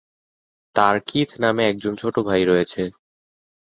তার 0.75 0.95
কিথ 1.07 1.29
নামে 1.39 1.63
একজন 1.67 1.93
ছোট 1.95 2.15
ভাই 2.27 2.41
রয়েছে। 2.45 2.81